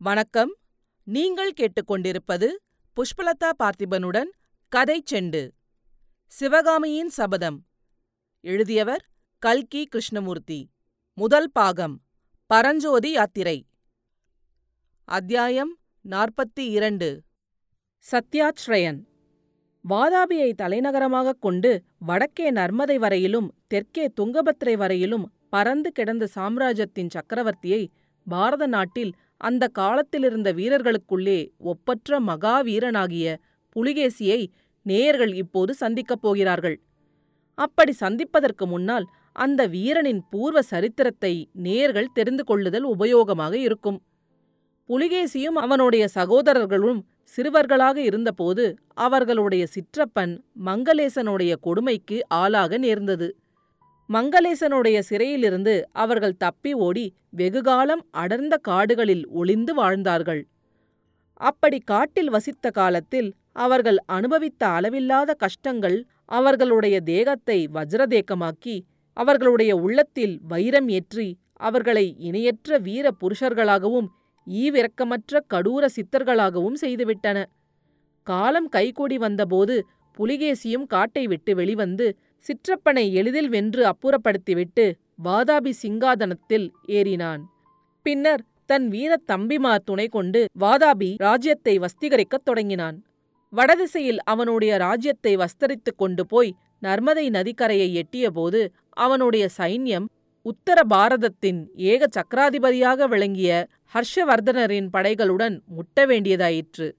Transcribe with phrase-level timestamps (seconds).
[0.00, 0.56] வணக்கம்.
[1.04, 2.48] நீங்கள் கேட்டுக்கொண்டிருப்பது
[2.96, 4.28] புஷ்பலதா பார்த்திபனுடன்
[4.68, 5.50] கதை செண்டு.
[6.26, 7.66] சிவகாமியின் சபதம்.
[8.40, 9.08] எழுதியவர்
[9.38, 10.70] கல்கி கிருஷ்ணமூர்த்தி.
[11.14, 12.02] முதல் பாகம்.
[12.46, 13.66] பரஞ்சோதி யாத்திரை.
[15.04, 17.22] அத்தியாயம் நாற்பத்தி இரண்டு.
[18.10, 19.04] சத்யாச்ரயன்
[19.88, 27.88] வாதாபியை தலைநகரமாகக் கொண்டு வடக்கே நர்மதை வரையிலும் தெற்கே துங்கபத்ரை வரையிலும் பறந்து கிடந்த சாம்ராஜ்யத்தின் சக்கரவர்த்தியை
[28.28, 31.38] பாரத நாட்டில் அந்த காலத்திலிருந்த வீரர்களுக்குள்ளே
[31.72, 33.36] ஒப்பற்ற மகாவீரனாகிய
[33.76, 34.40] புலிகேசியை
[34.86, 36.76] நேயர்கள் இப்போது சந்திக்கப் போகிறார்கள்.
[37.58, 39.06] அப்படி சந்திப்பதற்கு முன்னால்
[39.36, 41.32] அந்த வீரனின் பூர்வ சரித்திரத்தை
[41.66, 43.98] நேயர்கள் தெரிந்து கொள்ளுதல் உபயோகமாக இருக்கும்.
[44.88, 47.00] புலிகேசியும் அவனுடைய சகோதரர்களும்
[47.36, 50.32] சிறுவர்களாக இருந்தபோது அவர்களுடைய சிற்றப்பன்
[50.64, 53.28] மங்களேசனுடைய கொடுமைக்கு ஆளாக நேர்ந்தது.
[54.10, 55.72] மங்களேசனுடைய சிறையிலிருந்து
[56.02, 60.42] அவர்கள் தப்பி ஓடி வெகுகாலம் அடர்ந்த காடுகளில் ஒளிந்து வாழ்ந்தார்கள்.
[61.40, 63.28] அப்படி காட்டில் வசித்த காலத்தில்
[63.64, 65.98] அவர்கள் அனுபவித்த அளவில்லாத கஷ்டங்கள்
[66.38, 68.76] அவர்களுடைய தேகத்தை வஜ்ரதேக்கமாக்கி
[69.16, 71.28] அவர்களுடைய உள்ளத்தில் வைரம் ஏற்றி
[71.68, 74.08] அவர்களை இணையற்ற வீர புருஷர்களாகவும்
[74.46, 77.38] ஈவிரக்கமற்ற கடூர சித்தர்களாகவும் செய்துவிட்டன.
[78.26, 79.76] காலம் கைகூடி வந்தபோது
[80.16, 82.06] புலிகேசியும் காட்டை விட்டு வெளிவந்து
[82.48, 84.92] சிற்றப்பனை எளிதில் வென்று அப்புறப்படுத்திவிட்டு
[85.24, 87.40] வாதாபி சிங்காதனத்தில் ஏறினான்.
[88.02, 93.04] பின்னர் தன் வீரத் தம்பிமார் துணை கொண்டு வாதாபி ராஜ்யத்தை வஸ்திகரிக்கத் தொடங்கினான்.
[93.50, 100.06] வடதிசையில் அவனுடைய ராஜ்யத்தை வஸ்தரித்துக் கொண்டு போய் நர்மதை நதிக்கரையை எட்டியபோது அவனுடைய சைன்யம்
[100.42, 106.92] உத்தர பாரதத்தின் ஏக சக்கராதிபதியாக விளங்கிய ஹர்ஷவர்தனரின் படைகளுடன் முட்ட வேண்டியதாயிற்று.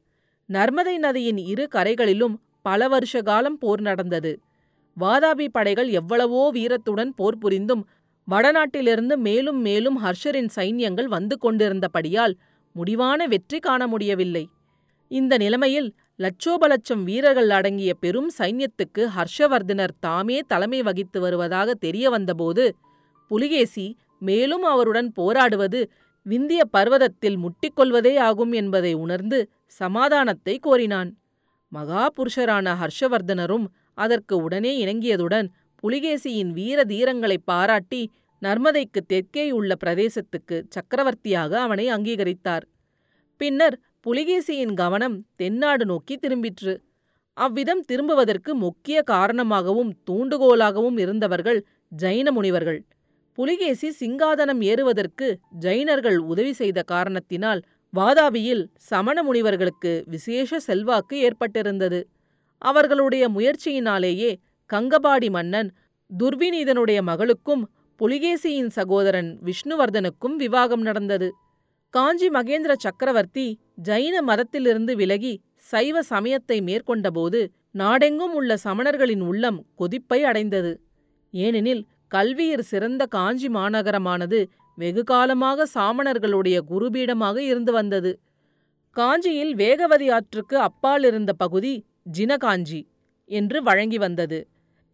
[0.49, 4.39] நர்மதை நதியின் இரு கரைகளிலும் பல வருஷ காலம் போர் நடந்தது.
[5.01, 7.83] வாதாபி படைகள் எவ்வளவோ வீரத்துடன் போர் புரிந்தும்
[8.27, 12.33] வடநாட்டிலிருந்து மேலும் மேலும் ஹர்ஷரின் சைன்யங்கள் வந்து கொண்டிருந்தபடியால்
[12.75, 14.43] முடிவான வெற்றி காண முடியவில்லை.
[15.11, 22.65] இந்த நிலைமையில் லட்சோப லட்சம் வீரர்கள் அடங்கிய பெரும் சைன்யத்துக்கு ஹர்ஷவர்தனர் தாமே தலைமை வகித்து வருவதாக தெரிய வந்தபோது
[23.31, 23.87] புலிகேசி
[24.19, 25.81] மேலும் அவருடன் போராடுவது
[26.25, 29.39] விந்திய பர்வதத்தில் முட்டிக்கொள்வதே ஆகும் என்பதை உணர்ந்து
[29.81, 31.09] சமாதானத்தை கோரினான்.
[31.71, 33.65] மகா புருஷரான ஹர்ஷவர்தனரும்
[33.99, 35.47] அதற்கு உடனே இணங்கியதுடன்
[35.83, 38.01] புலிகேசியின் வீர தீரங்களைப் பாராட்டி
[38.41, 42.65] நர்மதைக்கு தெற்கேயுள்ள பிரதேசத்துக்கு சக்கரவர்த்தியாக அவனை அங்கீகரித்தார்.
[43.37, 46.73] பின்னர் புலிகேசியின் கவனம் தென்னாடு நோக்கி திரும்பிற்று.
[47.33, 51.59] அவ்விதம் திரும்புவதற்கு முக்கிய காரணமாகவும் தூண்டுகோலாகவும் இருந்தவர்கள்
[52.01, 52.79] ஜைன முனிவர்கள்.
[53.37, 55.27] புலிகேசி சிங்காதனம் ஏறுவதற்கு
[55.61, 57.61] ஜைனர்கள் உதவி செய்த காரணத்தினால்
[57.93, 61.99] வாதாபியில் சமண முனிவர்களுக்கு விசேஷ செல்வாக்கு ஏற்பட்டிருந்தது.
[62.61, 64.31] அவர்களுடைய முயற்சியினாலேயே
[64.69, 65.69] கங்கபாடி மன்னன்
[66.11, 67.63] துர்விநீதனுடைய மகளுக்கும்
[67.99, 71.29] புலிகேசியின் சகோதரன் விஷ்ணுவர்தனுக்கும் விவாகம் நடந்தது.
[71.93, 73.45] காஞ்சி மகேந்திர சக்கரவர்த்தி
[73.83, 75.33] ஜைன மதத்திலிருந்து விலகி
[75.71, 77.39] சைவ சமயத்தை மேற்கொண்டபோது
[77.71, 80.71] நாடெங்கும் உள்ள சமணர்களின் உள்ளம் கொதிப்பை அடைந்தது.
[81.33, 84.39] ஏனெனில் கல்வியில் சிறந்த காஞ்சி மாநகரமானது
[84.77, 88.11] வெகுகாலமாக சாமணர்களுடைய குருபீடமாக இருந்து வந்தது.
[88.95, 91.73] காஞ்சியில் வேகவதி ஆற்றுக்கு அப்பால் இருந்த பகுதி
[92.17, 92.81] ஜினகாஞ்சி
[93.29, 94.39] என்று வழங்கி வந்தது.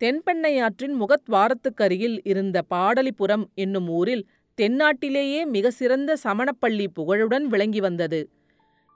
[0.02, 4.26] தென்பெண்ணை ஆற்றின் முகத்வாரத்துக்கருகில் இருந்த பாடலிபுரம் என்னும் ஊரில்
[4.58, 8.30] தென்னாட்டிலேயே மிக சிறந்த சமணப்பள்ளி புகழுடன் விளங்கி வந்தது.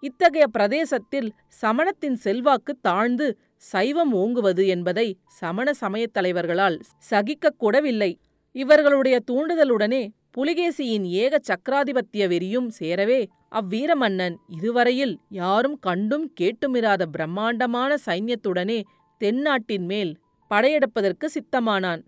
[0.04, 1.30] இத்தகைய பிரதேசத்தில்
[1.62, 3.28] சமணத்தின் செல்வாக்கு தாழ்ந்து
[3.72, 5.08] சைவம் ஓங்குவது என்பதை
[5.40, 6.78] சமண சமயத் தலைவர்களால்
[7.12, 8.12] சகிக்கக்கூடவில்லை
[8.56, 10.04] இவர்களுடைய தூண்டுதலுடனே
[10.36, 13.22] புலிகேசியின் ஏக சக்கராதிபத்திய வெறியும் சேரவே
[13.60, 18.80] அவ்வீரமன்னன் இதுவரையில் யாரும் கண்டும் கேட்டுமிராத பிரம்மாண்டமான சைன்யத்துடனே
[19.22, 20.12] தென்னாட்டின் மேல்
[20.52, 22.02] படையெடுப்பதற்கு சித்தமானான்.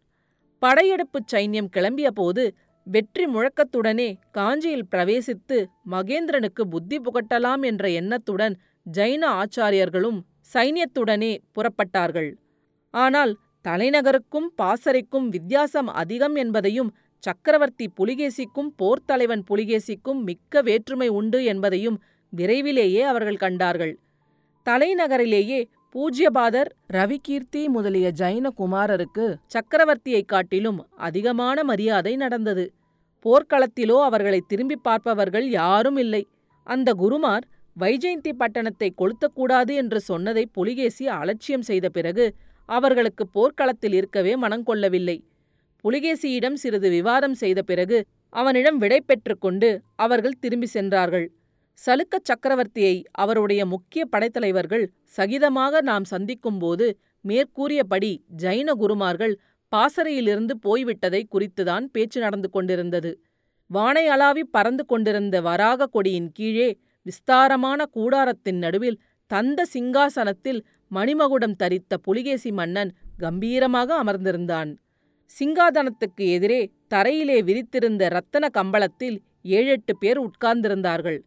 [0.61, 2.43] படையெடுப்புச் சைன்யம் கிளம்பியபோது
[2.87, 5.57] வெற்றி முழக்கத்துடனே காஞ்சியில் பிரவேசித்து
[5.91, 8.55] மகேந்திரனுக்கு புத்தி புகட்டலாம் என்ற எண்ணத்துடன்
[8.97, 10.19] ஜைன ஆச்சாரியர்களும்
[10.53, 12.31] சைன்யத்துடனே புறப்பட்டார்கள்.
[12.93, 13.33] ஆனால்
[13.65, 16.91] தலைநகருக்கும் பாசறைக்கும் வித்தியாசம் அதிகம் என்பதையும்
[17.23, 21.97] சக்கரவர்த்தி புலிகேசிக்கும் போர்த்தலைவன் புலிகேசிக்கும் மிக்க வேற்றுமை உண்டு என்பதையும்
[22.33, 23.93] விரைவிலேயே அவர்கள் கண்டார்கள்.
[24.65, 25.59] தலைநகரிலேயே
[25.95, 32.65] பூஜ்யபாதர் ரவிகீர்த்தி முதலிய ஜைன குமாரருக்கு சக்கரவர்த்தியைக் காட்டிலும் அதிகமான மரியாதை நடந்தது.
[33.25, 36.27] போர்க்களத்திலோ அவர்களை திரும்பி பார்ப்பவர்கள் யாரும் இல்லை.
[36.67, 37.45] அந்த குருமார்
[37.79, 42.25] வைஜெயந்தி பட்டணத்தை கொளுத்தக்கூடாது என்று சொன்னதை புலிகேசி அலட்சியம் செய்த பிறகு
[42.69, 45.17] அவர்களுக்கு போர்க்களத்தில் இருக்கவே மனங்கொள்ளவில்லை
[45.83, 47.97] புலிகேசியிடம் சிறிது விவாதம் செய்த பிறகு
[48.29, 51.31] அவனிடம் விடை பெற்றுக்கொண்டு அவர்கள் திரும்பி சென்றார்கள்.
[51.85, 54.85] சலுக்க சக்கரவர்த்தியை அவருடைய முக்கிய படைத்தலைவர்கள்
[55.17, 56.87] சகிதமாக நாம் சந்திக்கும்போது
[57.25, 59.33] மேற்கூறியபடி ஜைன குருமார்கள்
[59.71, 63.11] பாசறையிலிருந்து போய்விட்டதை குறித்துதான் பேச்சு நடந்து கொண்டிருந்தது.
[63.69, 66.69] வானை அளாவி பறந்து கொண்டிருந்த வராக கொடியின் கீழே
[67.05, 69.01] விஸ்தாரமான கூடாரத்தின் நடுவில்
[69.31, 70.61] தந்த சிங்காசனத்தில்
[70.91, 74.71] மணிமகுடம் தரித்த புலிகேசி மன்னன் கம்பீரமாக அமர்ந்திருந்தான்.
[75.39, 81.19] சிங்காதனத்துக்கு எதிரே தரையிலே விரித்திருந்த இரத்தன கம்பளத்தில் ஏழெட்டு பேர் உட்கார்ந்திருந்தார்கள்.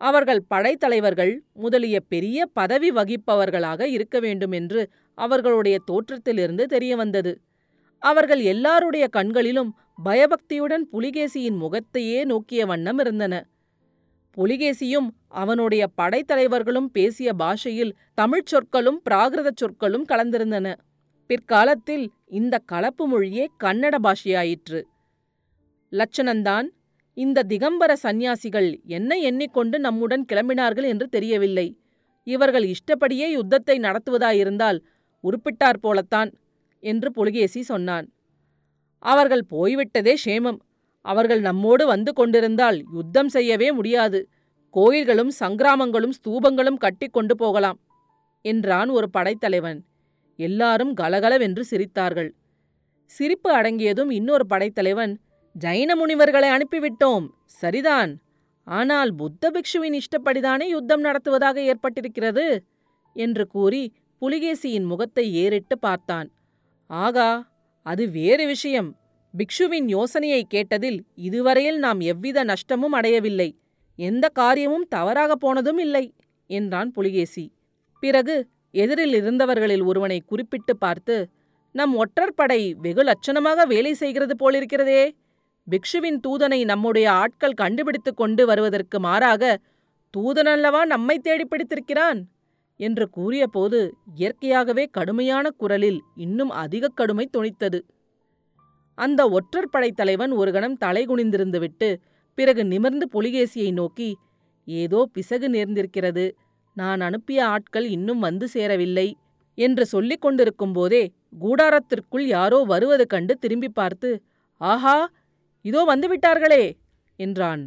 [0.00, 7.34] அவர்கள் படைத்தலைவர்கள் முதலிய பெரிய பதவி வகிப்பவர்களாக இருக்க வேண்டும் என்று அவர்களுடைய தோற்றத்திலிருந்து தெரியவந்தது.
[7.98, 13.46] அவர்கள் எல்லாருடைய கண்களிலும் பயபக்தியுடன் புலிகேசியின் முகத்தையே நோக்கிய வண்ணம் இருந்தன.
[14.36, 20.74] புலிகேசியும் அவனுடைய படைத்தலைவர்களும் பேசிய பாஷையில் தமிழ்ச் சொற்களும் பிராகிருதச் சொற்களும் கலந்திருந்தன.
[21.30, 22.04] பிற்காலத்தில்
[22.38, 24.80] இந்த கலப்பு மொழியே கன்னட பாஷையாயிற்று.
[25.92, 26.66] லட்சணந்தான்
[27.16, 31.66] இந்த திகம்பர சந்நியாசிகள் என்ன எண்ணிக்கொண்டு நம்முடன் கிளம்பினார்கள் என்று தெரியவில்லை.
[32.26, 34.78] இவர்கள் இஷ்டப்படியே யுத்தத்தை நடத்துவதாயிருந்தால்
[35.24, 36.30] உருப்பிட்டார் போலத்தான்
[36.82, 38.06] என்று புலிகேசி சொன்னான்.
[39.02, 40.58] அவர்கள் போய்விட்டதே ஷேமம்
[41.04, 44.20] அவர்கள் நம்மோடு வந்து கொண்டிருந்தால் யுத்தம் செய்யவே முடியாது.
[44.74, 47.78] கோயில்களும் சங்கிராமங்களும் ஸ்தூபங்களும் கட்டி கொண்டு போகலாம்
[48.44, 49.78] என்றான் ஒரு படைத்தலைவன்.
[50.38, 52.30] எல்லாரும் கலகலவென்று சிரித்தார்கள்.
[53.10, 55.20] சிரிப்பு அடங்கியதும் இன்னொரு படைத்தலைவன்
[55.60, 58.22] ஜைன முனிவர்களை அனுப்பிவிட்டோம் சரிதான்.
[58.66, 62.46] ஆனால் புத்த பிக்ஷுவின் இஷ்டப்படிதானே யுத்தம் நடத்துவதாக ஏற்பட்டிருக்கிறது?
[63.16, 63.82] என்று கூறி
[64.22, 66.28] புலிகேசியின் முகத்தை ஏறிட்டு பார்த்தான்.
[66.86, 67.30] ஆகா
[67.82, 68.90] அது வேறு விஷயம்.
[69.34, 73.58] பிக்ஷுவின் யோசனையை கேட்டதில் இதுவரையில் நாம் எவ்வித நஷ்டமும் அடையவில்லை.
[73.98, 76.04] எந்த காரியமும் தவறாகப் போனதும் இல்லை
[76.50, 77.44] என்றான் புலிகேசி.
[78.02, 78.36] பிறகு
[78.74, 81.16] எதிரில் இருந்தவர்களில் ஒருவனை குறிப்பிட்டு பார்த்து
[81.72, 85.02] நம் ஒற்றற்படை வெகு லட்சணமாக வேலை செய்கிறது போலிருக்கிறதே.
[85.66, 89.58] பிக்ஷுவின் தூதனை நம்முடைய ஆட்கள் கண்டுபிடித்துக் கொண்டு வருவதற்கு மாறாக
[90.16, 92.20] தூதனல்லவா நம்மை தேடி பிடித்திருக்கிறான்?
[92.80, 97.80] என்று கூறியபோது இயற்கையாகவே கடுமையான குரலில் இன்னும் அதிக கடுமை துணித்தது
[98.98, 101.88] அந்த ஒற்றர் படைத்தலைவன் ஒரு கணம் தலைகுனிந்திருந்துவிட்டு
[102.34, 104.16] பிறகு நிமிர்ந்து புலிகேசியை நோக்கி
[104.64, 106.24] ஏதோ பிசகு நேர்ந்திருக்கிறது.
[106.78, 109.08] நான் அனுப்பிய ஆட்கள் இன்னும் வந்து சேரவில்லை
[109.58, 111.02] என்று சொல்லிக் கொண்டிருக்கும் போதே
[111.40, 114.10] கூடாரத்திற்குள் யாரோ வருவது கண்டு திரும்பி பார்த்து
[114.60, 114.96] ஆஹா
[115.64, 116.64] இதோ வந்துவிட்டார்களே!
[117.18, 117.62] என்றான்.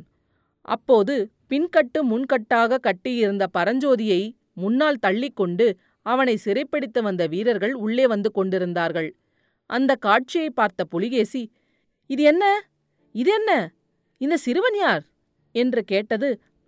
[0.67, 1.15] அப்போது
[1.51, 4.21] பின்கட்டு முன்கட்டாக கட்டியிருந்த பரஞ்சோதியை
[4.55, 5.67] முன்னால் தள்ளிக்கொண்டு
[6.05, 9.09] அவனை சிறைப்பிடித்து வந்த வீரர்கள் உள்ளே வந்து கொண்டிருந்தார்கள்.
[9.69, 11.41] அந்த காட்சியை பார்த்த புலிகேசி
[12.09, 12.43] இது என்ன?
[13.15, 13.51] இது என்ன?
[14.21, 15.03] இந்த சிறுவன் யார்?
[15.55, 16.29] என்று கேட்டது